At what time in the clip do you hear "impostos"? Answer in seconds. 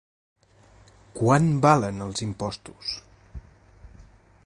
2.29-2.95